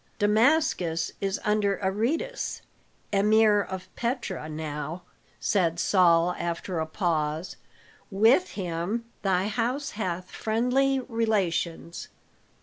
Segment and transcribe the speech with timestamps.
[0.17, 2.63] "Damascus is under Aretas,
[3.13, 5.03] Emir of Petra, now,"
[5.39, 7.55] said Saul after a pause.
[8.09, 12.07] "With him thy house hath friendly relations.